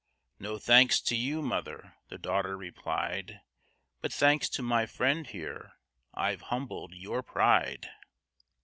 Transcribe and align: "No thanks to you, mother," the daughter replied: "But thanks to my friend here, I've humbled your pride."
"No 0.39 0.57
thanks 0.57 0.99
to 1.01 1.15
you, 1.15 1.43
mother," 1.43 1.93
the 2.09 2.17
daughter 2.17 2.57
replied: 2.57 3.41
"But 4.01 4.11
thanks 4.11 4.49
to 4.49 4.63
my 4.63 4.87
friend 4.87 5.27
here, 5.27 5.73
I've 6.15 6.41
humbled 6.41 6.95
your 6.95 7.21
pride." 7.21 7.87